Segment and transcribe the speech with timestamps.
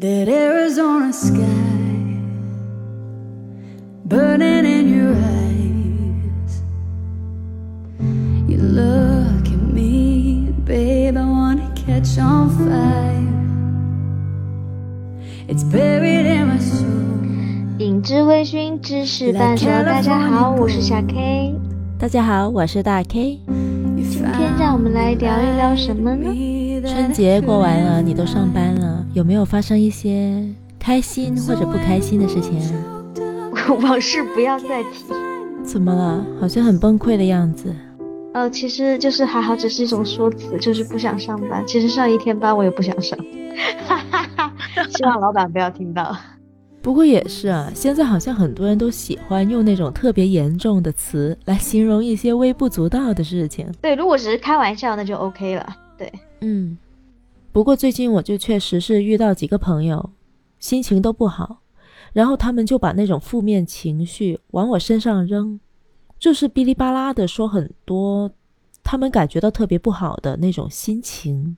[0.00, 1.41] That Arizona sky
[4.05, 6.61] burning in your eyes.
[8.47, 13.27] You look at me, babe, I wanna catch on fire.
[15.47, 16.87] It's buried in my soul.
[17.79, 19.65] 影之微醺，知识半熟。
[19.65, 21.53] 大家好，我是小 K。
[21.99, 23.39] 大家好，我是大 K。
[24.09, 26.31] 今天让我们来聊一聊什么呢？
[26.81, 30.43] 春节过完了，你都上班了，有没有发生一些
[30.79, 33.73] 开心或者不开心的事情啊？
[33.81, 35.05] 往事不要再提。
[35.63, 36.25] 怎么了？
[36.39, 37.73] 好像很崩溃的样子。
[38.33, 41.63] 呃，其实就是还好，只是一种说辞，就是不想上班。
[41.67, 43.17] 其实上一天班我也不想上，
[43.85, 44.53] 哈哈哈。
[44.89, 46.15] 希望老板不要听到。
[46.81, 53.67] 不过也是啊，现在好像很多人都喜欢用那种特别严重的词来形容一些微不足道的事情。
[53.81, 55.75] 对，如果只是开玩笑，那就 OK 了。
[55.97, 56.77] 对，嗯。
[57.53, 60.11] 不过最近我就确实是遇到几个朋友，
[60.57, 61.57] 心情都不好，
[62.13, 65.59] 然后他们就把那种负面情绪往我身上扔，
[66.17, 68.31] 就是哔哩吧啦的说很多，
[68.81, 71.57] 他们感觉到特别不好的那种心情。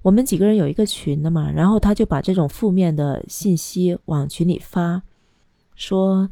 [0.00, 5.02] 我们几个人有一个群的嘛，然后他就把这种负面的信息往群里发，
[5.74, 6.30] 说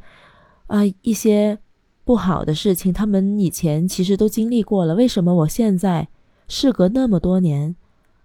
[0.69, 1.59] 啊一些
[2.03, 6.09] 不好的事情，他们以前其实都经历过了，为什么我现在
[6.49, 7.77] 事隔那么多年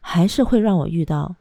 [0.01, 1.33] 还是会让我遇到？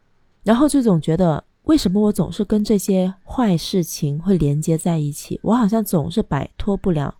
[0.45, 5.41] 然后就总觉得为什么我总是跟这些坏事情会连接在一起？
[5.43, 7.15] 我好像总是摆脱不了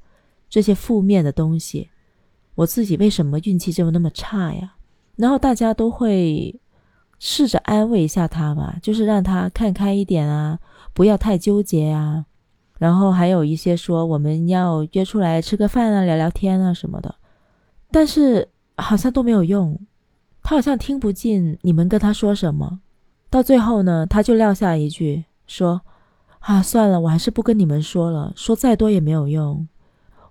[0.49, 1.91] 这些负面的东西，
[2.55, 4.75] 我自己为什么运气就那么差呀？
[5.17, 6.61] 然后大家都会。
[7.23, 10.59] 试着安慰一下他吧，就是让他看开一点啊，
[10.95, 12.25] 不要太纠结啊。
[12.79, 17.15] 然后还有一些说我们要约出来吃个饭啊，聊聊天啊什么的，
[17.91, 19.79] 但是好像都没有用，
[20.43, 22.81] 他好像听不进你们跟他说什么。
[23.29, 25.81] 到最后呢，他就撂下一句说
[26.41, 29.69] ：“啊，算了，我还是不跟你们说了，说再多也没有用，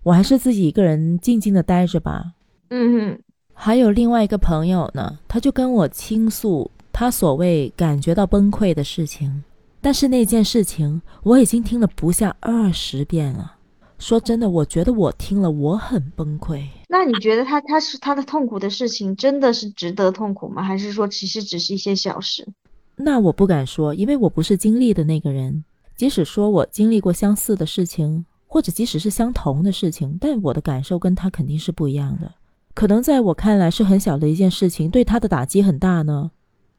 [0.03, 2.33] 我还是自己一个人静静的待着吧。”
[2.69, 3.19] 嗯哼。
[3.53, 6.71] 还有另外一个朋友呢，他就跟我倾诉。
[6.91, 9.43] 他所谓感觉到崩溃的事情，
[9.79, 13.55] 但是那件事情我已经听了不下二十遍了。
[13.97, 16.67] 说真的，我觉得我听了我很崩溃。
[16.91, 20.63] 那你觉得他他是他的痛苦的事情真的是值得痛苦吗？
[20.63, 22.47] 还是说其实只是一些小事？
[22.95, 25.63] 那我不敢说，因为我不是经历的那个人。
[25.95, 32.33] 即使说我经历过相似的事情，或者即使是相同的事情，但我的感受跟他肯定是不一样的。
[32.73, 36.31] 可能在我看来是很小的一件事情，对他的打击很大呢。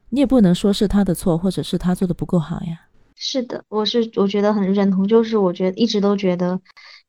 [0.09, 2.87] 你也不能说是他的错，或者是他做的不够好呀。
[3.15, 6.59] 是的，我是我觉得很认同，就是我觉得一直都觉得，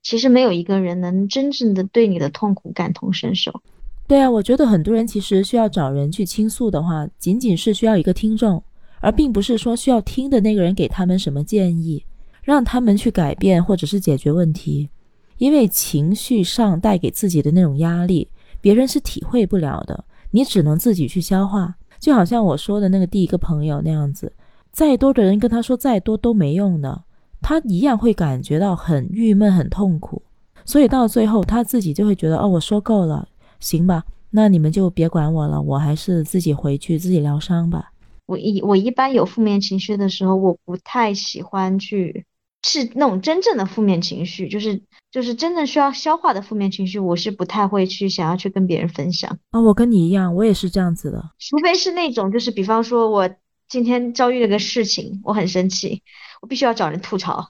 [0.02, 3.62] 其实没有一个人能真正的对你的痛苦感同身受。
[4.06, 8.62] 对啊，我觉得很多人其实需要找人去倾诉的话，仅仅是需要一个听众，
[9.00, 12.04] 而并不是说需要听的那个人给他们什么建议，
[12.42, 14.90] 让他们去改变或者是解决问题。
[15.38, 18.28] 因为情绪上带给自己的那种压力，
[18.60, 21.74] 别人是体会不了的，你只能自己去消化。
[21.98, 24.32] 就好像我说的那个第一个朋友那样子，
[24.72, 27.02] 再多的人跟他说再多都没用的，
[27.42, 30.22] 他一样会感觉到很郁闷、很痛苦。
[30.64, 37.92] 所以到最后，他自己就会觉得，哦，我说够了，行吧，那你们就别管我了，我还是自己回去自己疗伤吧。
[38.26, 42.24] 我一我一般有负面情绪的时候，我不太喜欢去。
[42.64, 44.80] 是那种真正的负面情绪，就是
[45.10, 49.60] 就是真正需要消化的负面情绪，我是不太会去想要去跟别人分享啊。
[49.60, 51.20] 我跟你一样，我也是这样子的。
[51.40, 53.28] 除非是那种，就是比方说，我
[53.68, 56.04] 今天遭遇了个事情，我很生气，
[56.42, 57.48] 我必须要找人吐槽，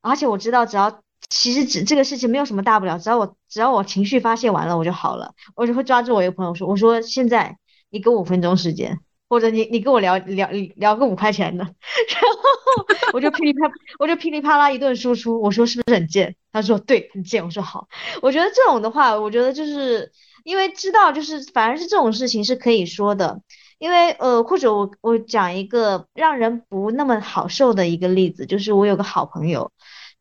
[0.00, 5.32] 而且我知道，只要其实只这个事情没有什么大不了，只要我只要我情绪发泄完了，我就好了。
[5.54, 7.58] 我就会抓住我一个朋友说，我说现在
[7.90, 8.98] 你给我五分钟时间。
[9.28, 11.72] 或者你你跟我聊聊聊个五块钱的， 然
[12.20, 12.84] 后
[13.14, 13.60] 我就噼里啪
[13.98, 16.36] 我就噼里啪啦一顿输出，我说是不是很贱？
[16.52, 17.42] 他说对，很贱。
[17.42, 17.88] 我说好。
[18.20, 20.12] 我觉得这种的话，我觉得就是
[20.44, 23.40] 因为知道，就是反而是这种事情是可以说的，
[23.82, 29.72] 因为呃，或者我我讲一个让人不那么好受的一个例子，就是我有个好朋友，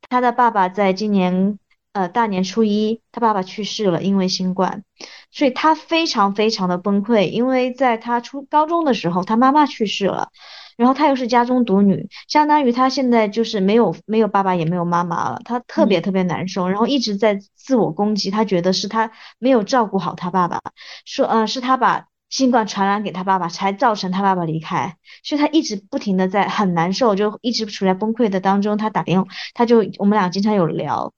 [0.09, 1.59] 他的爸爸在今年。
[1.93, 4.85] 呃，大年初一，他爸爸去世了，因为新冠，
[5.29, 7.29] 所以他非常非常的崩溃。
[7.29, 10.29] 因为在他初高中的时候，他妈妈去世了，
[10.77, 20.61] 然后他又是家中独女，相当于他现在就是没有没有爸爸也没有妈妈了，他特别特别难受，然后一直在自我攻击，他觉得是他没有照顾好他爸爸，
[21.03, 28.77] 说呃是他把新冠传染给他爸爸，才造成他爸爸离开，所以他一直不停的在很难受，就一直处在崩溃的当中。
[28.77, 31.13] 他打电话，他就我们俩经常有聊。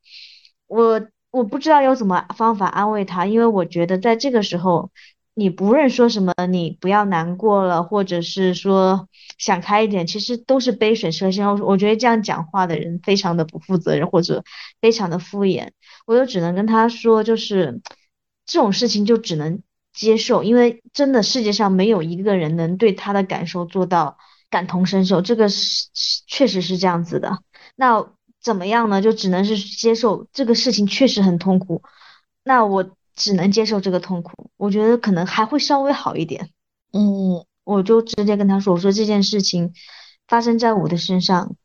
[0.68, 4.90] 我我不知道有什么方法安慰他，因为我觉得在这个时候，
[5.36, 9.08] 你不论说什么，你不要难过了，或者是说
[9.38, 11.46] 想开一点，其实都是杯水车薪。
[11.46, 14.44] 我我觉得这样讲话的人非常的不负责任，或者
[14.82, 15.70] 非常的敷衍。
[16.08, 17.82] 我就只能跟他说，就是
[18.48, 19.62] 这种事情就只能
[19.94, 24.18] 接受，因为真的世界上没有一个人能对他的感受做到
[24.50, 25.88] 感同身受，这个是
[26.28, 27.40] 确实是这样子的。
[27.76, 28.06] 那
[28.42, 29.02] 怎么样呢？
[29.02, 31.82] 就只能是接受这个事情确实很痛苦。
[32.44, 32.90] 那我。
[33.16, 36.50] 只能接受这个痛苦，我觉得可能还会稍微好一点。
[36.94, 39.72] 嗯，我就直接跟他说：“我说这件事情
[40.28, 41.56] 发生在我的身上，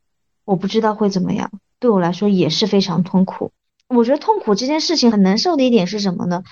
[0.44, 3.50] 我不知道会怎么样，对我来说也是非常痛苦。
[3.88, 6.42] 我觉得痛苦这件事情很难受的一点是什么呢？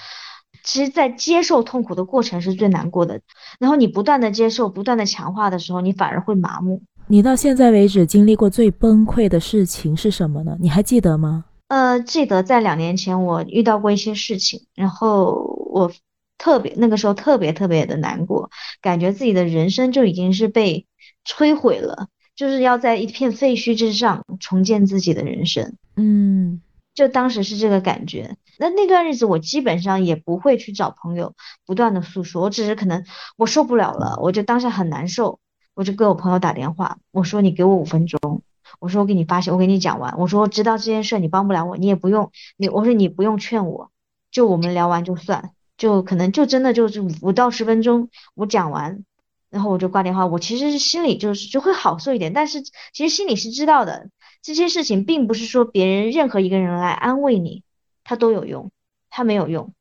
[0.67, 3.21] 其实，在接受痛苦的过程是最难过的。
[3.61, 6.83] 然后你不断的接受，不断的强化的时候，你反而会麻木。
[7.07, 10.57] 你到现在为止经历过最崩溃的事情是什么呢？
[10.61, 15.35] 你还记得吗？”呃，记得在两年前我遇到过一些事情，然后
[15.73, 15.93] 我
[16.37, 18.51] 特别那个时候特别特别的难过，
[18.83, 20.87] 感觉自己的人生就已经是被
[21.25, 25.75] 摧毁了，就是要在一片废墟之上重建自己的人生。
[25.97, 26.61] 嗯，
[26.95, 28.37] 就当时是这个感觉。
[28.59, 33.05] 那那段日子我基本上也不会去找朋友不断的诉说，我只是可能
[33.37, 35.41] 我受不了了，我就当下很难受，
[35.75, 38.43] 我就给我朋友打电话，我说你给我五分钟。
[38.81, 40.19] 我说我给你发信，我给你讲完。
[40.19, 42.69] 我说知道这件事你帮不了我，你也不用你。
[42.69, 43.91] 我说你不用劝我，
[44.33, 49.05] 就我们聊完就算，就可能就真的就是五到十分钟我讲完，
[49.51, 50.27] 然后我就挂电话。
[50.27, 52.61] 我其实是心里就是就会好受一点，但是
[52.93, 54.11] 其实心里是知道的，
[54.43, 57.63] 这些事情并不是说别人任何一个人来安慰你，
[58.07, 58.71] 他都有用，
[59.11, 59.75] 他没有用。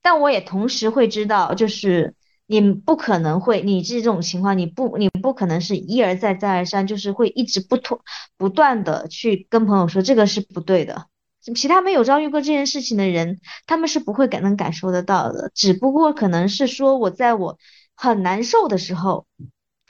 [0.00, 2.14] 但我也同时会知道，就是。
[2.52, 8.02] 你不可能会，你这种情况，你不，你不可能是一而再，再而三，就是会一直不脱，
[8.36, 11.06] 不断的去跟朋友说这个是不对的。
[11.54, 15.52] 其他没有遭遇过这件事情的人，他们是不会感能感受得到的。
[15.54, 17.56] 只不过可能是说我在我
[17.94, 19.26] 很难受的时候，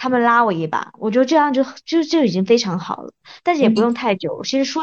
[0.02, 3.12] 他们拉我一把，我觉得这样就就就已经非常好了。
[3.42, 4.42] 但是也不用太久。
[4.42, 4.82] 其实说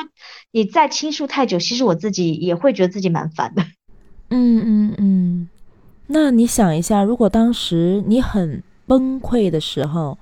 [0.51, 3.63] 你再倾诉太久，其实我自己也会觉得自己蛮烦的。
[4.29, 5.49] 嗯嗯嗯。
[6.05, 10.19] 那你想一下，如果当时你很崩溃的时候，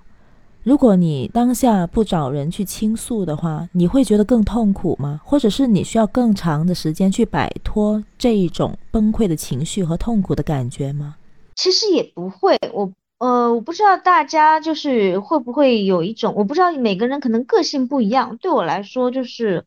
[0.64, 5.20] 如果你当下不找人去倾诉的话，你会觉得更痛苦吗？
[5.26, 11.18] 或者是你需要更长的时间去摆脱这一种崩溃的情绪和痛苦的感觉吗？
[11.56, 18.38] 其实也不会，我呃，我不知道大家就是会不会有一种，我不知道每个人可能个性不一样。
[18.38, 19.66] 对我来说，就是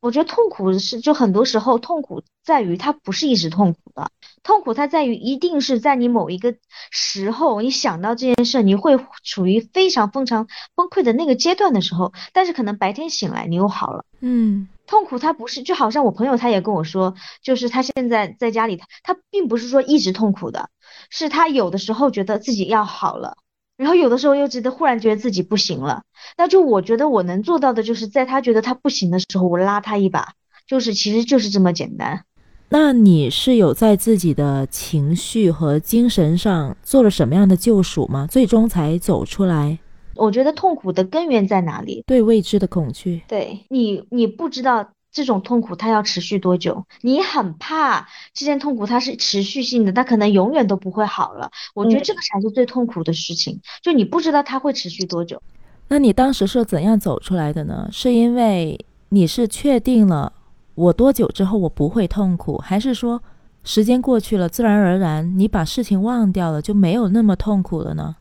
[0.00, 4.10] 我觉得痛苦是，就很多时候痛苦在于它不是一直痛苦的。
[4.42, 6.56] 痛苦它在于，一定是在你某一个
[6.90, 14.04] 时候，你想到这件事，你会处于非常非常崩溃的那个阶段的时候，但是可能白天醒来你又好了。
[14.18, 20.68] 嗯，痛苦它不是，就好像我朋友他也跟我说，就是他现在在家里，他他并不是说一直痛苦的，
[21.08, 23.36] 是他有的时候觉得自己要好了，
[23.76, 26.02] 然后有的时候又觉得忽然觉得自己不行了。
[26.36, 30.34] 那就我觉得我能做到的，就是在他觉得他不行的时候，我拉他一把，
[30.66, 32.24] 就是其实就是这么简单。
[32.68, 38.26] 那你是有在自己的情绪和精神上做了什么样的救赎吗？
[38.30, 39.78] 最终才走出来？
[40.22, 42.04] 我觉得痛苦的根源在哪里？
[42.06, 43.22] 对未知的恐惧。
[43.26, 51.50] 对你，你不知道这种痛苦它要持续多久，你很怕这件痛苦它是持续性的，它可能永远都不会好了。
[51.74, 55.42] 我觉得这个才是最痛苦的事情，就你不知道它会持续多久。
[55.88, 57.88] 那你当时是怎样走出来的呢？
[57.90, 60.32] 是因为你是确定了？
[60.76, 63.20] 我多久之后我不会痛苦，还是说
[63.64, 68.14] 时间过去了，自然而然你把事情忘掉了，就没有那么痛苦了呢？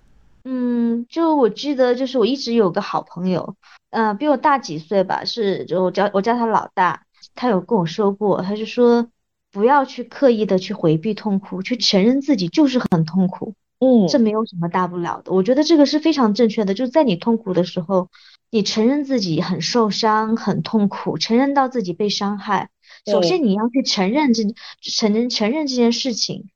[1.02, 3.56] 嗯，就我记得，就是我一直有个好朋友，
[3.90, 7.04] 嗯，比我大几岁吧，是就我叫我叫他老大，
[7.36, 9.08] 他有跟我说过，他就说
[9.52, 18.10] 不要去刻意的去回避痛苦，去承认自己就是很痛苦，嗯，这没有什么大不了的，我觉得这个是非常正确的，就是在你痛苦的时候。
[18.54, 22.70] 你承认自己很受伤、很痛苦，承认到自己被伤害。
[23.06, 24.44] 首先你要去承认这
[24.82, 26.50] 承认承认这件事情，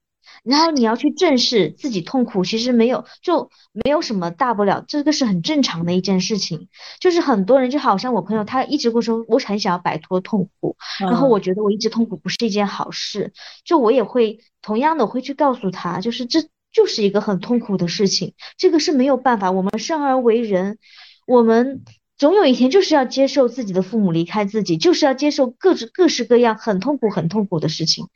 [0.46, 6.70] 然后你要去正视自己痛苦，其实没有就没有什么大不了，这个是很正常的一件事情。
[7.00, 13.34] 就是很多人就好像我朋友，他一直跟我说，我很想要摆脱痛苦，然后我觉得我一直痛苦不是一件好事。
[13.64, 20.78] 就我也会同样的会去告诉他，就是这就是一个很痛苦的事情，这个是没有办法，我们生而为人。
[21.26, 21.82] 我们
[22.18, 28.08] 总有一天就是要接受自己的父母离开自己，就是要接受各式各式各样很痛苦、很痛苦的事情。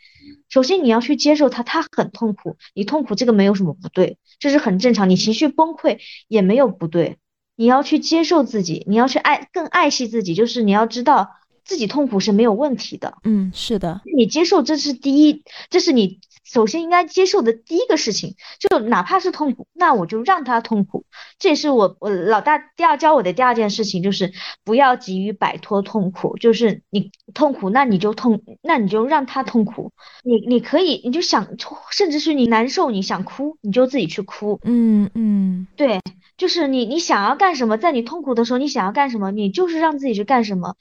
[0.48, 5.10] 首先你要去接受他，他很痛苦，你痛苦这个没有什么不对，这是很正常。
[5.10, 7.18] 你情绪崩溃也没有不对，
[7.56, 11.32] 你要去接受自己，你要去爱更爱惜自己，就是你要知道
[11.70, 13.20] 自己痛苦是没有问题的。
[13.24, 16.20] 嗯，是的，你接受这是第一，这是你。
[16.46, 21.06] 首先应该接受的第一个事情，就哪怕是痛苦，那我就让他痛苦。
[21.38, 24.34] 这也是我我老大第二教我的第二件事情，就是
[24.64, 26.38] 不要急于摆脱痛苦。
[26.38, 29.92] 就是你痛苦，那你就痛，那你就让他痛苦。
[30.24, 31.50] 你你可以，你就想，
[31.92, 34.60] 甚至是你难受，你想哭，你就自己去哭。
[34.64, 36.02] 嗯嗯，对，
[36.36, 40.76] 就是你你想要干什么，在你痛苦的时候，你想要干什么，你就是让自己去干什么。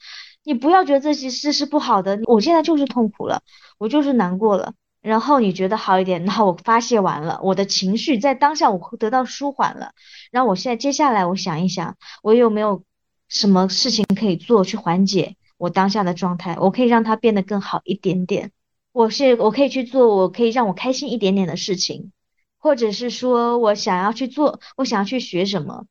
[0.49, 3.43] 你不要觉得这些事是不好的，我现在就是痛苦了，
[3.77, 4.73] 我就是难过了。
[4.99, 9.91] 然后你觉得好一点，然后我发泄完了，我的情绪在当下我会得到舒缓了。
[10.31, 12.83] 然后我现在接下来我想一想，我有没有
[13.27, 16.57] 什么事情可以做去缓解我当下的状态？
[16.59, 18.49] 我可以让它变得更好一点点。
[18.91, 22.11] 我是我可以去做，我可以让我开心一点点的事情，
[22.57, 25.85] 或者是说我想要去做，我想要去学什么。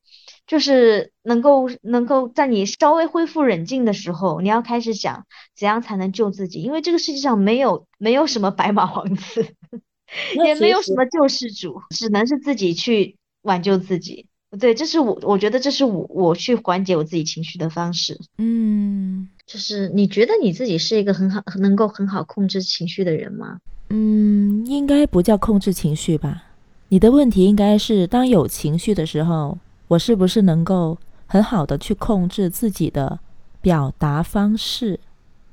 [0.49, 9.47] 就是能够能够在你稍微恢复冷静的时候，你要开始想怎样才能救自己，因为这个世界上没有没有什么白马王子，
[10.43, 14.27] 也没有什么救世主，只能是自己去挽救自己。
[14.59, 18.19] 对，这是我我觉得这是我我去缓解我自己情绪的方式。
[18.39, 23.59] 嗯，就是你觉得你自己是一个很好能够很好控制情绪的人吗？
[23.91, 26.45] 嗯，应该不叫控制情绪吧？
[26.89, 29.59] 你的问题应该是当有情绪的时候。
[29.89, 33.19] 我是不是能够很好的去控制自己的
[33.61, 35.01] 表达方式，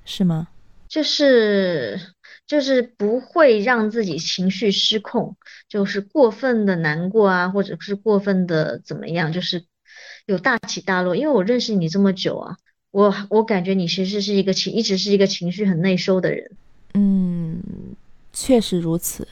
[0.05, 0.49] 是吗？
[0.87, 1.99] 就是
[2.45, 5.35] 就是不会让自己情绪失控，
[5.67, 9.63] 就是过分的难过啊，或者是过分的怎么样，就是
[10.25, 11.15] 有大起大落。
[11.15, 12.57] 因为我认识你这么久啊，
[12.91, 16.51] 我我感觉你其实是一个情，一直是一个情绪很内收的人。
[16.93, 17.61] 嗯，
[18.31, 19.27] 确实如此。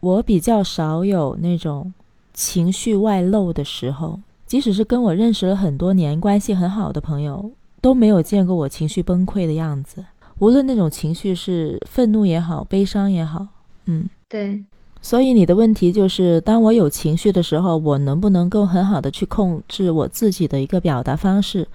[0.00, 1.92] 我比较少有那种
[2.32, 4.20] 情绪外露的时候。
[4.50, 10.04] 即使是跟我认识了很多年、关系很好的朋友，都没有见过我情绪崩溃的样子。
[10.40, 13.46] 无论那种情绪是愤怒也好、悲伤也好，
[13.84, 14.64] 嗯，对。
[15.00, 21.68] 所以你的问题就是，当我有情绪的时候，我能不能够很好的去控制我自己的一个表达方式？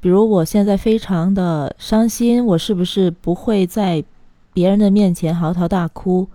[0.00, 4.04] 比如我现在非常的伤心，我是不是不会在
[4.52, 6.28] 别人的面前嚎啕大哭？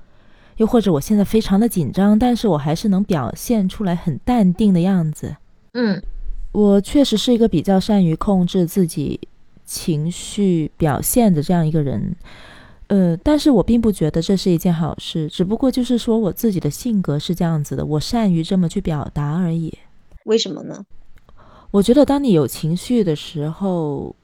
[0.58, 5.38] 又或者我现在非常的紧张，但是我还是能表现出来很淡定的样子？
[5.80, 6.02] 嗯，
[6.54, 9.20] 我确实是一个比较善于控制自己
[9.64, 12.16] 情绪表现的这样一个人，
[12.88, 19.72] 呃，但是我并不觉得这是一件好事，只不过就是说我自己的性格是这样子的，我善于这么去表达而已。
[20.26, 20.84] 为什么呢？
[21.70, 24.16] 我觉得当你有情绪的时候，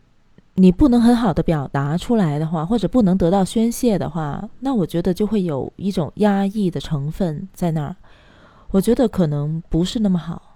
[0.55, 7.95] 你不能很好的表达出来的话，或者不能得到宣泄的话，那我觉得就会有一种压抑的成分在那儿，
[8.72, 10.52] 我觉得可能不是那么好。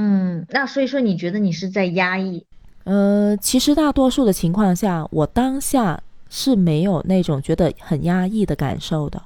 [0.00, 2.46] 嗯，那所以说你觉得你是在压抑？
[2.84, 6.00] 呃，其实大多数的情况下，我当下
[6.30, 9.20] 是没有那种觉得很压抑的感受的，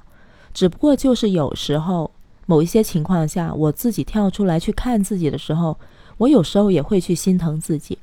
[0.51, 2.09] 只不过就是有时候
[2.47, 5.77] 某一些情况下，我自己跳出来去看自己的时候，
[6.17, 7.95] 我有时候也会去心疼自己，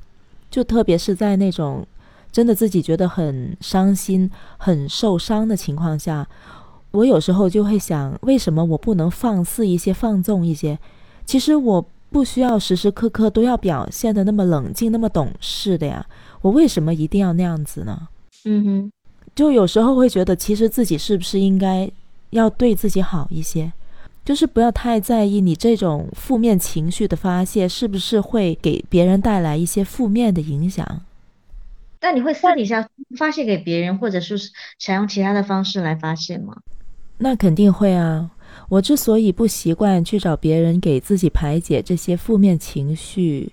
[0.49, 1.85] 就特别是在那种
[2.31, 6.25] 真的自己觉得很伤心、很受伤的情况下，
[6.91, 10.79] 我有时候就会想，为什么我不能放肆一些、放纵一些？
[11.25, 11.85] 其实我。
[12.11, 16.05] 不需要时时刻刻都要表现的那么冷静、那么懂事的呀。
[16.41, 18.09] 我为什么一定要那样子呢？
[18.43, 18.91] 嗯哼，
[19.33, 21.89] 就有时候会觉得，其实自己是不是应该
[22.31, 23.71] 要对自己好一些，
[24.25, 31.01] 就是不要太在意你这种负面情绪的发泄是不是会给别人带来一些负面的影响。
[32.01, 34.37] 那你会私底下发泄给别人，或者是
[34.79, 36.57] 想用其他的方式来发泄吗？
[37.19, 38.31] 那肯定会啊。
[38.71, 43.51] 我之所以不习惯去找别人给自己排解这些负面情绪，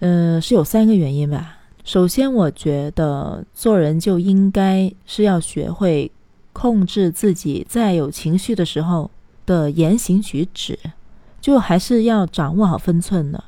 [0.00, 1.58] 呃，是有三个原因吧。
[1.84, 6.10] 首先，我觉得做人就应该是要学会
[6.52, 9.08] 控制自己在有情绪的时候
[9.46, 10.76] 的言行举止，
[11.40, 13.44] 就还是要掌握好分寸的。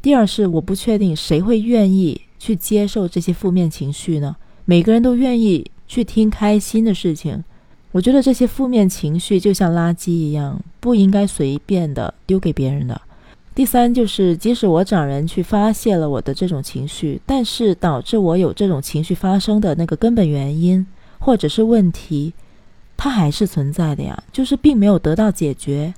[0.00, 4.36] 第二是，我不确定谁会愿意去接受这些负面情绪呢？
[4.64, 7.42] 每个人都愿意去听开心的事情。
[7.94, 13.00] 我觉得这些负面情绪就像垃圾一样，不应该随便的丢给别人的。
[13.54, 20.84] 第三就是，即使我找人去发泄了我的这种情绪，但是导致我有这种情绪发生的那个根本原因
[21.20, 22.32] 或者是问题，
[22.96, 25.94] 它还是存在的呀，就是并没有得到解决。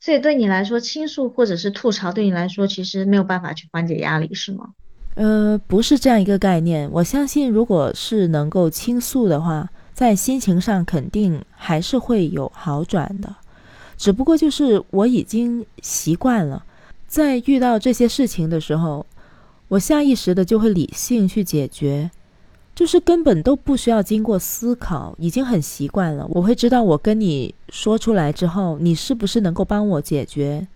[0.00, 4.70] 所以对你来说，倾诉或者是吐槽对你来说其实没有办法去缓解压力，是吗？
[5.16, 6.88] 呃，不是这样一个概念。
[6.90, 9.68] 我相信，如果是能够倾诉的话。
[9.94, 13.36] 在心情上肯定还是会有好转的，
[13.96, 16.64] 只不过就是我已经习惯了，
[17.06, 19.06] 在遇到这些事情的时候，
[19.68, 22.10] 我下意识的就会理性去解决，
[22.74, 26.26] 就是根本都不需要经过思考，已经很习惯了。
[26.30, 30.66] 我会知道，我跟你说出来之后，你是不是能够帮我解决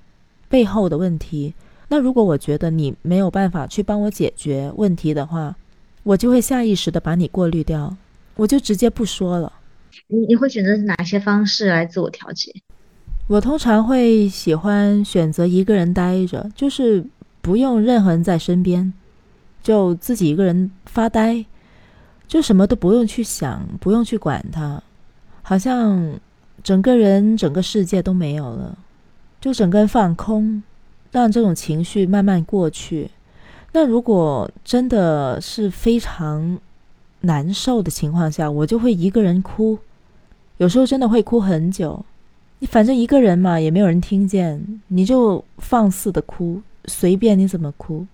[0.49, 1.55] 背后的问题？
[1.89, 5.57] 那如果我觉得你没有办法去帮我解决问题的话，
[6.05, 7.97] 我就会下意识的把你过滤掉，
[8.39, 9.53] 我就直接不说了。
[10.07, 12.55] 你你会选择哪些方式来自我调节？
[13.27, 17.05] 我通常会喜欢选择一个人待着，就是
[17.43, 18.93] 不用任何人在身边，
[19.61, 21.45] 就自己一个人发呆。
[22.29, 24.83] 就什么都不用去想，不用去管他，
[25.43, 26.21] 好像
[26.63, 28.79] 整个人、整个世界都没有了，
[29.41, 30.63] 就整个人放空，
[31.11, 33.11] 让这种情绪慢慢过去。
[33.73, 36.59] 那如果真的是非常
[37.21, 39.79] 难受的情况下，我就会一个人哭，
[40.59, 42.05] 有时候真的会哭很久。
[42.61, 48.07] 你反正一个人嘛，也没有人听见，你就放肆的哭，随便你怎么哭，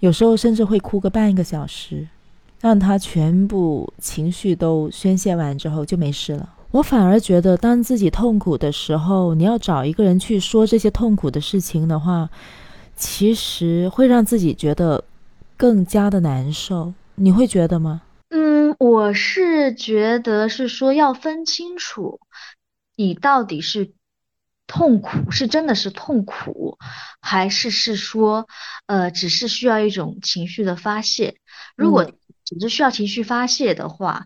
[0.00, 2.08] 有时候甚至会哭个半个小时。
[2.60, 6.48] 让他全部情绪都宣泄完之后就没事了。
[6.70, 12.30] 我反而觉得，当自己痛苦的时候，你要找一个人去说这些痛苦的事情的话，
[12.94, 15.02] 其实会让自己觉得
[15.56, 16.94] 更加的难受。
[17.16, 18.02] 你会觉得吗？
[18.34, 22.18] 嗯，我是觉得是说要分清楚，
[22.96, 23.92] 你到底是
[24.66, 26.78] 痛苦，是真的是痛苦，
[27.20, 28.48] 还是是说，
[28.86, 31.36] 呃，只是需要一种情绪的发泄。
[31.76, 32.10] 如果
[32.46, 34.24] 只是需要情绪发泄的话，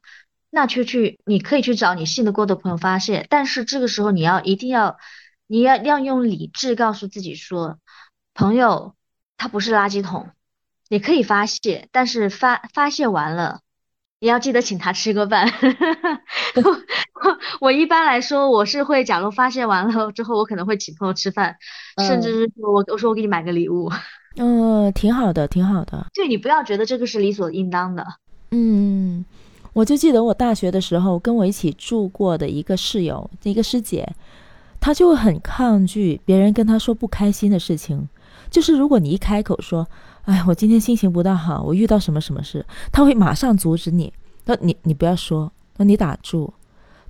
[0.51, 3.27] 那就去，你可以去找你信得过的朋友发泄。
[3.29, 4.99] 但是这个时候你要一定要，
[5.49, 7.81] 你要要用理智告诉自己说，
[8.35, 8.95] 朋友
[9.37, 10.31] 他不是垃圾桶，
[10.89, 13.63] 你可以发泄，但是发发泄完了，
[14.19, 15.47] 你要记得请他吃个饭。
[17.61, 21.57] 我一般来说我是会，假如发泄完了之后，我可能会请朋友吃饭，
[22.07, 23.91] 甚至是我我说我给你买个礼物。
[24.37, 26.07] 嗯，挺好的，挺好的。
[26.15, 28.07] 对你不要觉得这个是理所应当的。
[28.51, 29.25] 嗯，
[29.73, 34.09] 我就记得我大学的时候跟我一起住过的一个室友，一个师姐，
[34.81, 38.09] 她就很抗拒别人跟她说不开心的事情。
[38.51, 39.87] 就是如果你一开口说，
[40.27, 44.13] 哎，我今天心情不大好，我遇到什么什么事，他会马上阻止你。
[44.45, 46.53] 那你你不要说，那你打住。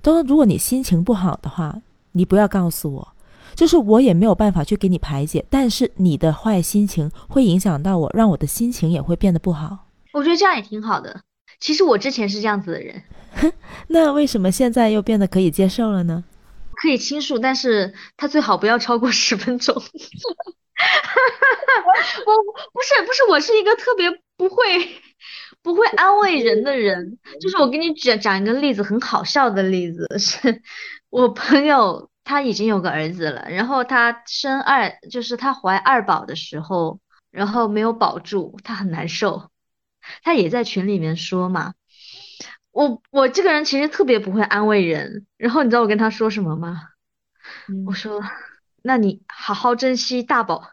[0.01, 3.07] 他说，如果你心情不好的话，你不要告诉我。
[3.55, 9.87] 就是我也没有办法去给你排解，但是你的坏心情会影响到我，让我的心情也会变得不好。
[10.13, 11.21] 我觉得这样也挺好的。
[11.59, 13.01] 其实我之前是这样子的人，
[13.89, 16.23] 那为什么现在又变得可以接受了呢？
[16.75, 19.75] 可以倾诉，但是他最好不要超过十分钟。
[22.25, 25.01] 我不是不是，我是一个特别不会
[25.61, 27.17] 不会安慰人的人。
[27.41, 30.61] 就是我给你讲讲一个例子，很好笑的例子， 是
[31.09, 32.09] 我朋友。
[32.29, 36.99] 他已经有个儿子了，然后他生二，就是他怀二宝的时候，
[37.31, 39.49] 然后没有保住，他很难受。
[40.23, 41.73] 他也在群里面说嘛，
[42.71, 46.81] 我我这个人其实特别不会安慰人，然后你知道我跟他说什么吗？
[47.85, 48.21] 我说，
[48.87, 50.63] 那你好好珍惜大宝。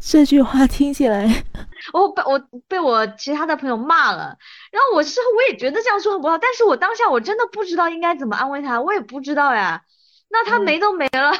[0.00, 1.44] 这句话听起来，
[1.94, 4.36] 我被我被我其他的朋友骂了，
[4.72, 9.84] 然后我事后我也觉得这样说很不好，但是我当下我真的不知道应该怎么安慰他，我也不知道呀。
[10.30, 11.32] 那他没都没了，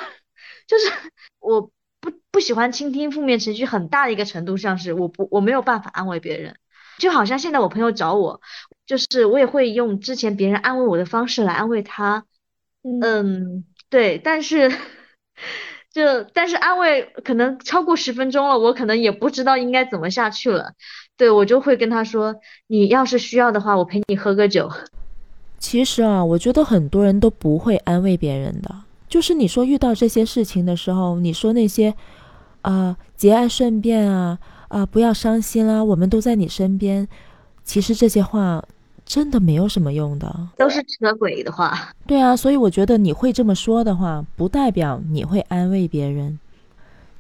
[0.69, 0.93] 就是
[1.41, 1.63] 我
[2.01, 6.57] 不不喜欢倾听负面情绪，很大的一个程度上是我不我没有办法安慰别人，
[6.99, 8.41] 就好像现在我朋友找我，
[8.87, 12.25] 就是我也会用之前别人安慰我的方式来安慰他，
[13.03, 14.71] 嗯，对，但是。
[15.93, 20.73] 就但是安慰可能超过十分钟了，我可能也不知道应该怎么下去了。
[21.17, 22.35] 对我就会跟他说，
[22.67, 24.69] 你要是需要的话，我陪你喝个酒。
[25.61, 28.75] 其实啊，我觉得很多人都不会安慰别人的。
[29.09, 31.95] 就是你说遇到这些事情的时候，你说那些
[32.63, 37.07] 啊节哀顺变啊啊不要伤心啦，我们都在你身边。
[37.63, 38.65] 其实这些话。
[39.07, 41.93] 真的没有什么用的，都是扯鬼的话。
[42.07, 46.39] 对啊，所以我觉得你会这么说的话，不代表你会安慰别人。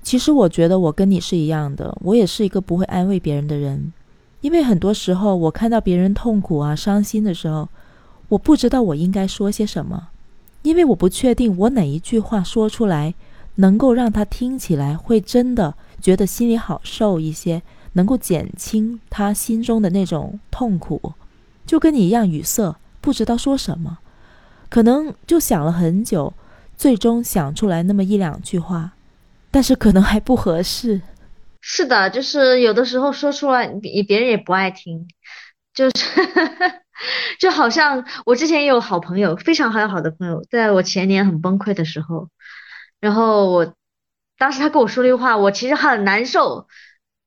[0.02, 3.92] 其实我觉得我跟你是一样的，我也是一个不会安慰别人的人。
[4.40, 7.68] 因为很多时候我看到别人痛苦啊、伤心的时候，
[8.28, 10.08] 我不知道我应该说些什么，
[10.62, 13.14] 因为我不确定我哪一句话说出来
[13.56, 17.62] 能够让他听起来会真的觉得心里好受一些，
[17.94, 21.12] 能够减轻他心中的那种痛苦。
[21.66, 23.98] 就跟你一样语塞，不知道说什么，
[24.68, 26.32] 可能就想了很久，
[26.76, 28.92] 最终想出来那么一两句话，
[29.50, 31.00] 但是可能还不合适。
[31.60, 33.66] 是的，就是有的时候说出来，
[34.06, 35.08] 别人也不爱听，
[35.72, 35.94] 就是
[37.40, 42.28] 就好像我之前也有好朋友，非常很好的朋友，在我前年很崩溃的时候，
[43.00, 43.74] 然后我
[44.36, 46.68] 当时他跟我说了一句话，我其实很难受。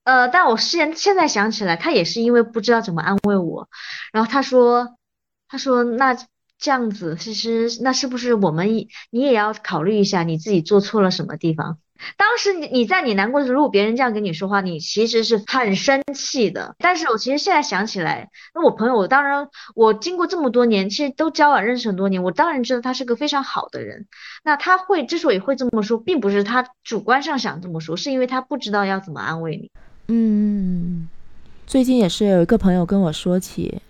[0.07, 3.67] 呃，但我现现在想起来，他也是因为不知道怎么安慰我，
[4.13, 4.95] 然后他说，
[5.49, 6.15] 他说那
[6.57, 8.69] 这样子，其实那是不是我们
[9.09, 11.79] 你也要考虑一下你自己做错了什么地方？
[12.15, 16.73] 当时你你在你难过的时候，如果别人这样跟你说话，你其实是很生气的。
[16.79, 24.07] 但是我其实现在想起来，那我朋友，我当然我经过这么多年，其实都交往认识很多年，我当然知道他是个非常好的人。
[24.41, 29.69] 那他会之所以会这么说，并不是他主观上想这么说，是因为他不知道要怎么安慰你。
[30.07, 31.07] 嗯，
[31.65, 33.81] 最近也是有一个朋友跟我说起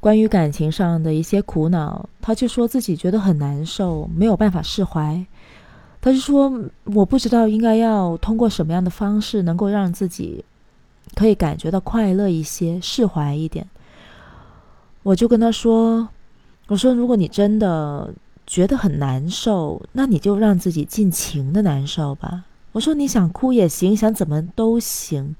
[0.00, 5.24] 关于感情上的一些苦恼，他就说自己觉得很难受，没有办法释怀。
[6.00, 6.50] 他就说
[6.94, 10.44] ：“我不知道应该要通过什么样的方式，能够让自己
[11.16, 13.66] 可以感觉到快乐一些、释怀一点。”
[15.02, 16.08] 我就跟他说
[16.68, 18.14] ：“我说，如果你真的
[18.46, 22.44] 觉得很难受，那你就让自己尽情的难受吧。
[22.72, 25.34] 我说，你想哭也行，想怎么都行。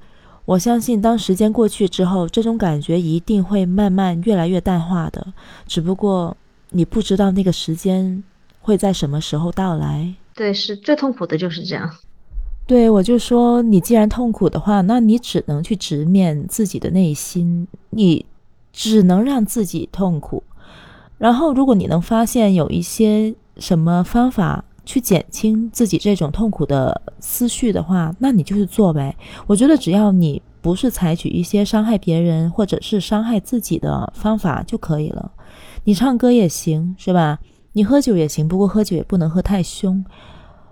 [0.48, 5.34] 我相信，当时间过去之后，这种感觉一定会慢慢越来越淡化的。
[5.66, 6.34] 只不过
[6.70, 8.24] 你不知道那个时间
[8.62, 11.94] 会在什么时候到来。”对，是最痛苦的就是这样。
[12.66, 18.24] 对，我就说，你既然痛苦的话，那你只能去直面自己的内心，你
[18.72, 20.42] 只能让自己痛苦。
[21.18, 29.14] 然后，如果你能发现有一些什么方法去减轻自己这种痛苦的思绪的话，那你就去做呗。
[29.46, 35.30] 我觉得只要你不是采取一些伤害别人或者是伤害自己的方法就可以了。
[35.84, 37.38] 你唱歌也行，是吧？
[37.74, 40.02] 你喝酒也行，不过喝酒也不能喝太凶。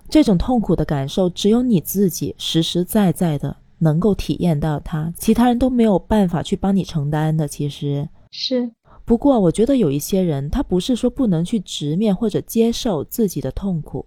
[0.08, 7.46] 这种痛苦的感受，只有你自己实实在在的能够体验到它，其他人都没有办法去帮你承担的。
[7.46, 8.70] 其实是，
[9.06, 14.04] 不过我觉得有一些人，他不是说不能去直面或者接受自己的痛苦，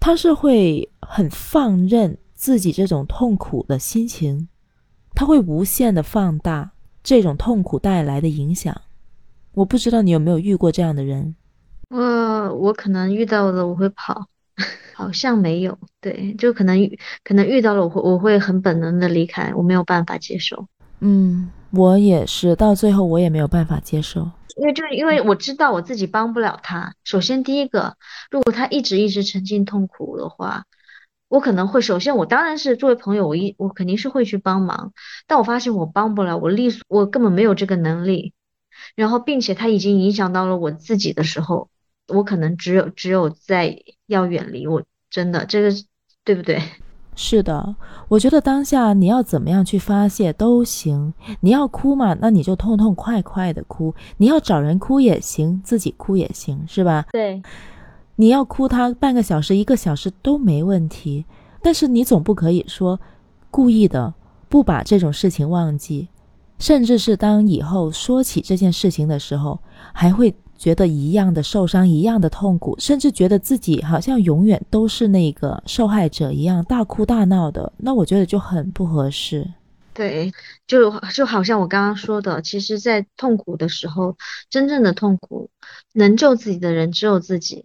[0.00, 4.48] 他是会很放任自己这种痛苦的心情，
[5.14, 6.72] 他会无限的放大
[7.04, 8.74] 这种痛苦带来的影响。
[9.52, 11.36] 我不知道你有没有遇过这样的人。
[11.90, 14.26] 呃，我可能遇到了，我会跑，
[14.94, 16.78] 好像没有，对，就可能
[17.22, 20.66] 可能遇到了，我会我会很本能的离开，我没有办法接受。
[21.00, 26.94] 嗯，我也是，到最后我也没有办法接受，因为就是因为我知道我自己帮不了他。
[27.04, 27.96] 首先第一个，
[28.30, 30.64] 如果他一直一直沉浸痛苦的话，
[31.28, 34.92] 我可能会首先我当然是作为朋友，我一我肯定是会去帮忙，
[35.26, 38.34] 但我发现我帮不了，我力我根本没有这个能力，
[38.94, 41.68] 然后并且他已经影响到了我自己的时候。
[42.12, 45.70] 我可能只有只有在要远离，我真的这个
[46.24, 46.60] 对不对？
[47.22, 47.76] 是的，
[48.08, 51.12] 我觉得当下你要怎么样去发泄都行。
[51.40, 57.04] 你要哭嘛，那你就痛痛快快的哭；你要找人哭也行，自己哭也行，是吧？
[57.12, 57.42] 对。
[58.16, 61.26] 你要哭他半个小时、一个小时都没问题，
[61.60, 62.98] 但是你总不可以说
[63.50, 64.14] 故意的
[64.48, 66.08] 不把这种事情忘记，
[66.58, 69.60] 甚至是当以后说起这件事情的时候，
[69.92, 70.34] 还会。
[70.60, 79.48] 觉得一样的受伤，一样的痛苦，甚至觉得自己好像永远都是那个受害者一样，大哭大闹的，那我觉得就很不合适。
[79.94, 80.30] 对，
[80.66, 84.18] 就就好像我刚刚说的，其实，在痛苦的时候，
[84.50, 85.48] 真正的痛苦，
[85.94, 87.64] 能救自己的人只有自己，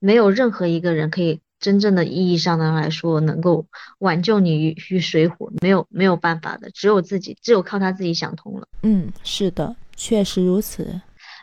[0.00, 3.66] 没有任何一个人可以真正的意义上的来说能够
[4.00, 8.66] 挽救你于于水火，没有没有办法的，只有自己，只有靠他自己想通了。
[8.82, 11.00] 嗯，是的，确实如此。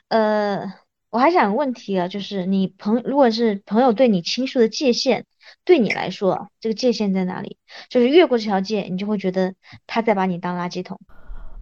[0.09, 0.69] 呃。
[1.11, 5.23] 我还想问题啊，就是你朋如果是朋友对你倾诉的界限，
[5.65, 7.57] 对你来说，这个界限在哪里？
[7.89, 9.53] 就是越过这条界，你就会觉得
[9.87, 10.99] 他在把你当垃圾桶。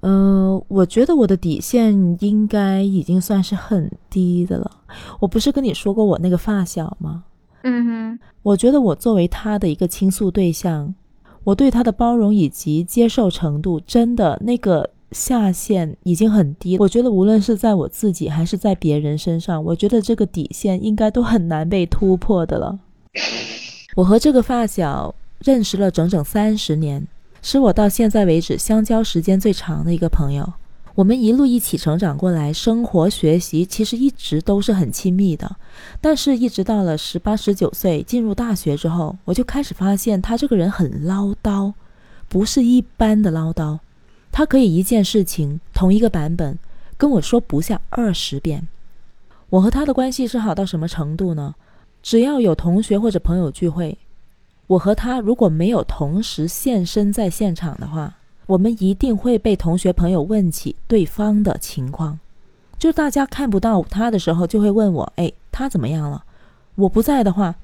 [0.01, 4.69] 嗯，我觉得我的底线应该已经算是很低的了。
[5.21, 7.23] 我不是跟你说过我那个发小吗？
[7.63, 10.93] 嗯哼，我觉得我作为他的一个倾诉对象，
[11.45, 14.91] 我对他的包容以及接受程度，真的那个。
[15.11, 22.79] 下限已经很低，我觉得无论是在我自己还是在别人身上，我觉得这个底线应该都很难被突破的了。
[23.95, 27.07] 我和这个发小认识了整整三十年，
[27.41, 30.53] 是我到现在为止相交时间最长的一个朋友。
[30.95, 35.55] 我们一路一起成长过来，生活学习其实一直都是很亲密的。
[36.01, 41.73] 但是，一直到了十八十九岁进入大学之后，我就开始发现他这个人很唠叨，
[42.27, 43.77] 不是一般的唠叨。
[44.37, 46.59] 他可以一件事情同一个版本
[46.95, 48.67] 跟我说不下二十遍。
[49.49, 51.55] 我和他的关系是好到什么程度呢？
[52.03, 53.97] 只要有同学或者朋友聚会，
[54.67, 62.19] 我和他如果没有同时现身在现场的话，我们一定会被同学朋友问起对方的情况。
[62.77, 66.23] 就大家看不到他的时候，就会问我：“哎，他怎么样了？”
[66.77, 67.55] 我不在的话，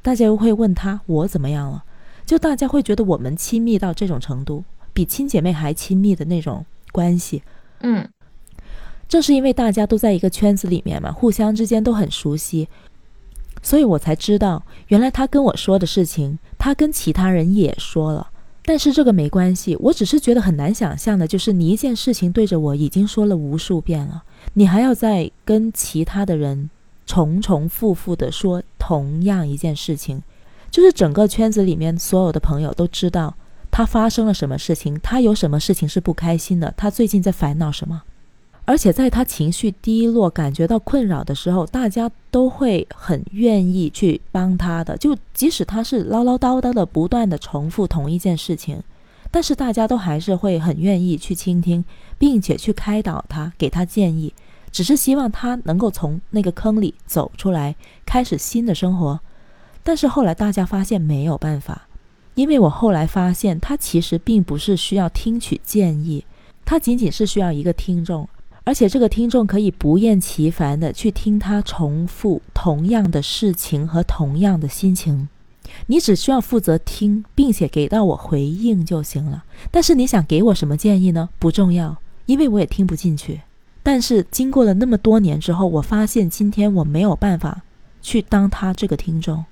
[0.00, 1.82] 大家又会问他我怎么样了。
[2.24, 4.62] 就大家会觉得我们亲密到这种程度。
[4.92, 7.42] 比亲姐妹还亲密的那种关系。
[7.80, 8.08] 嗯，
[9.08, 12.68] 正是因为大家都在一个圈子里面嘛，互相之间都很熟悉，
[13.62, 18.30] 所以我才知道，原来他跟我说的事情，他跟其他人也说了。
[18.64, 24.22] 但是这个没关系，我只是觉得很难想象的，就是你一件事情对着我已经说了无数遍了，
[24.54, 26.70] 你还要再跟其他的人
[27.04, 30.22] 重重复复的说同样一件事情，
[30.70, 33.34] 就是整个圈子里面所有的朋友都知道
[33.72, 38.02] 他发生了什么事情，他有什么事情是不开心的，他最近在烦恼什么。
[38.64, 44.96] 而且在他情绪低落、感觉到困扰的时候，大家都会很愿意去帮他的。
[44.98, 48.80] 就即使他是唠唠叨叨的、不断的重复同一件事情，
[49.32, 51.82] 但是大家都还是会很愿意去倾听，
[52.18, 54.32] 并且去开导他，给他建议，
[54.70, 57.74] 只是希望他能够从那个坑里走出来，
[58.06, 59.18] 开始新的生活。
[59.82, 61.88] 但是后来大家发现没有办法，
[62.34, 66.24] 因为我后来发现他其实并不是需要听取建议，
[66.64, 68.28] 他仅仅是需要一个听众。
[68.64, 75.28] 而且这个听众可以不厌其烦的去听他重复同样的事情和同样的心情，
[75.86, 79.42] 你只需要负责听，并且给到我回应就行了。
[79.72, 81.28] 但是你想给我什么建议呢？
[81.40, 83.40] 不重要，因为我也听不进去。
[83.82, 87.62] 但是经过了那么多年之后，我发现今天我没有办法
[88.00, 89.44] 去当他这个听众，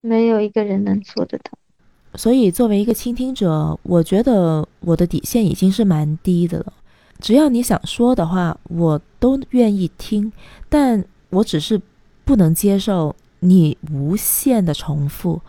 [0.00, 1.50] 没有一个人能做得到。
[2.16, 6.72] 所以作为一个倾听者，我觉得我的底线已经是蛮低的了。
[7.20, 10.32] 只要你想说的话，我都愿意听，
[10.68, 11.80] 但我只是
[12.24, 15.40] 不能接受你无限的重复，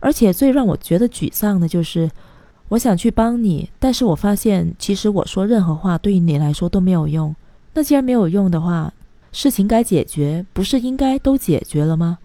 [0.00, 2.10] 而且最让我觉得沮丧的就是，
[2.68, 7.34] 我想去帮你，但是我发现其实我说任何话对于你来说都没有用。
[7.74, 8.92] 那既然没有用的话，
[9.32, 12.18] 事情该解决不是应该都解决了吗？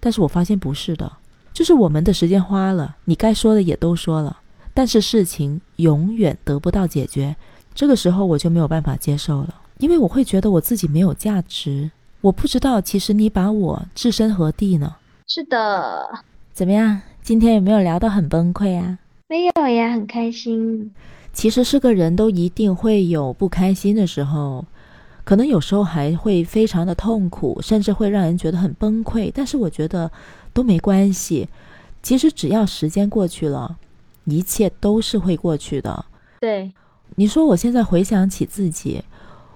[0.00, 1.10] 但是我发现不是的，
[1.58, 4.38] 就是我们的时间花了，你该说的也都说了，
[4.72, 7.34] 但是事情永远得不到解决。
[7.74, 11.90] 这个时候我就没有办法接受了，因为我会觉得我自己没有价值。
[12.20, 14.94] 我不知道，其实你把我置身何地呢？
[15.26, 16.08] 是的，
[16.52, 17.00] 怎么样？
[17.22, 18.96] 今天有没有聊得很崩溃啊？
[19.26, 20.92] 没有呀，很开心。
[21.32, 24.64] 其实是个人都一定会有不开心的时候，
[25.24, 29.32] 可能有时候还会非常的痛苦，甚至会让人觉得很崩溃。
[29.34, 30.08] 但是我觉得
[30.58, 31.48] 都没关系。
[32.02, 33.78] 其实只要时间过去了，
[34.24, 36.04] 一切都是会过去的。
[36.40, 36.72] 对。
[37.14, 39.04] 你说我现在回想起自己，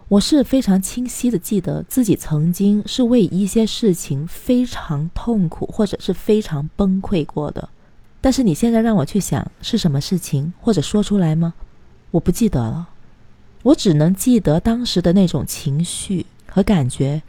[0.07, 7.69] 我是非常清晰的记得自己曾经是为一些事情非常痛苦或者是非常崩溃过的。
[8.21, 11.55] 但是你现在让我去想是什么事情或者说出来吗？
[12.13, 12.91] 我不记得了，
[13.65, 17.23] 我只能记得当时的那种情绪和感觉。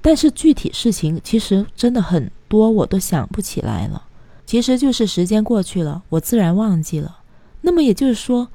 [0.00, 4.02] 但是具体事情其实真的很多，我都想不起来了。
[4.44, 7.20] 其实就是时间过去了，我自然忘记了。
[7.62, 8.48] 那么也就是说。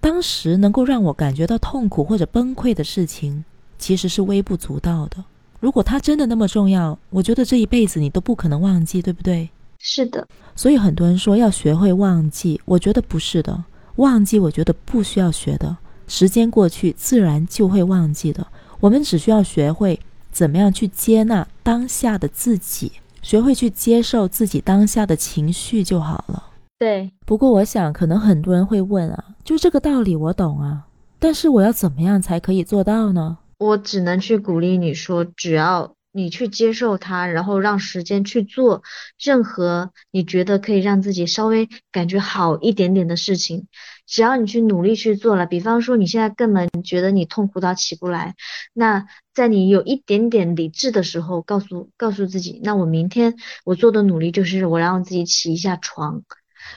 [0.00, 3.42] 当时能够让我感觉到痛苦或者崩溃的事情，
[3.78, 5.24] 其实是微不足道的。
[5.60, 9.48] 如果它真的那么重要，我觉得这一辈子你都不可能忘记，对不对？
[9.78, 10.28] 是的。
[10.54, 13.64] 所以很多人说要学会忘记，我觉得不是的。
[13.96, 15.74] 忘记，我觉得不需要学的。
[16.06, 18.46] 时间过去，自然就会忘记的。
[18.80, 19.98] 我们只需要学会
[20.30, 22.92] 怎么样去接纳当下的自己，
[23.24, 26.50] 学会去接受自己当下的情绪就好了。
[26.78, 30.86] 对，不过我想，可能很多人会问啊，就这个道理我懂啊，
[31.18, 33.38] 但是我要怎么样才可以做到呢？
[33.58, 38.82] 我只能去鼓励你说，只要你去接受它，然后让时间去做
[39.18, 43.68] 任何你觉得可以让自己稍微感觉好一点点的事情，
[44.06, 45.46] 只要你去努力去做了。
[45.46, 48.34] 比方说，你现在根本觉得你痛苦到起不来，
[48.72, 56.22] 那在你有一点点理智的时候，告诉告诉自己，那我明天我做的努力就是我让自己起一下床。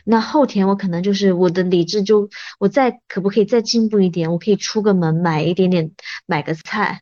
[0.04, 4.32] 那后天我可能就是我的理智就我再可不可以再进步一点？
[4.32, 5.92] 我可以出个门买一点点
[6.26, 7.02] 买个菜，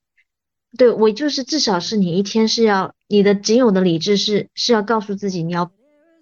[0.77, 5.71] 对我就是至少是你一天是要你的仅有的理智是是要告诉自己你要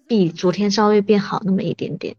[0.07, 2.15] 比昨天稍微变好那么一点点。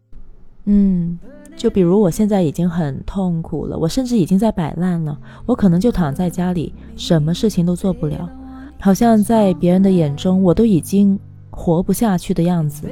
[0.65, 1.19] 嗯，
[1.55, 8.29] 就比如我现在已经很痛苦了，我甚至已经在摆烂了，我可能就躺在家里什么事情都做不了，
[8.79, 11.17] 好像在别人的眼中我都已经
[11.49, 12.89] 活不下去的样子。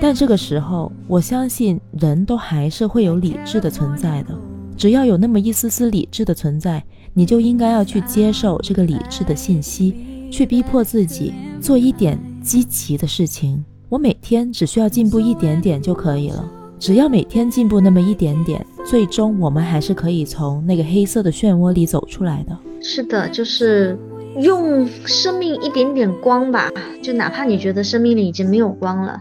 [0.00, 4.36] 但这个时候，我相信人都还是会有理智的存在的。
[4.76, 6.82] 只要有那么一丝丝理智的存在，
[7.14, 9.94] 你就应该要去接受这个理智的信息，
[10.30, 13.64] 去逼迫自己做一点积极的事情。
[13.88, 16.44] 我每天只需要进步一点点就可以了。
[16.82, 22.58] 只要每天进步那么一点点，最终我们还是可以从那个黑色的漩涡里走出来的。
[22.80, 23.96] 是的，就是
[24.40, 26.68] 用生命一点点光吧，
[27.00, 29.20] 就哪怕你觉得生命里已经没有光了。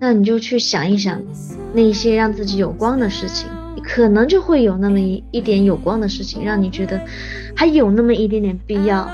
[0.00, 1.20] 那你就去想一想，
[1.74, 3.46] 那些让自己有光的事情，
[3.84, 6.98] 可能就会有那么一一点有光的事情，让你觉得
[7.54, 9.04] 还有那么一点点必要，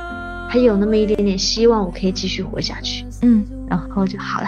[0.48, 4.46] 还有那么一点点希望，我可以继续活下去，嗯，然后就好了。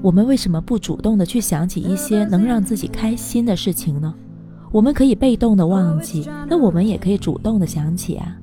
[0.00, 4.14] 我们为什么不主动的去想起一些能让自己开心的事情呢？
[4.70, 8.36] 我们可以被动的忘记，那我们也可以主动的想起啊。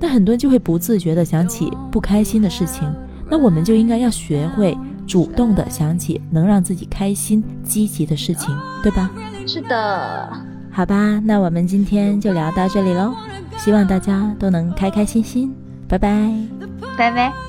[0.00, 2.90] 但很多人就会不自觉的想起不开心的事情，
[3.30, 9.10] 那我们就应该要学会主动的想起能让自己开心、积极的事情，对吧？
[9.46, 10.32] 是的，
[10.70, 13.14] 好吧，那我们今天就聊到这里喽，
[13.56, 15.54] 希望大家都能开开心心，
[15.86, 16.30] 拜拜。
[16.96, 17.45] 拜拜。